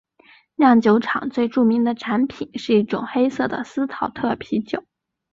[0.55, 4.83] 酿酒厂最著名的产品是一种黑色的司陶特啤酒。